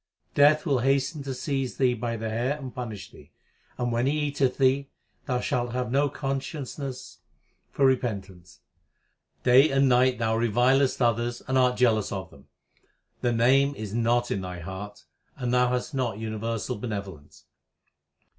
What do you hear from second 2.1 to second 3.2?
the hair and punish